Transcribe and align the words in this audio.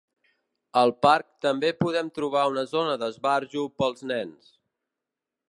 Al 0.79 0.93
parc 1.05 1.27
també 1.47 1.71
podem 1.83 2.09
trobar 2.15 2.47
una 2.55 2.65
zona 2.73 2.97
d'esbarjo 3.03 3.67
pels 3.83 4.03
nens. 4.15 4.51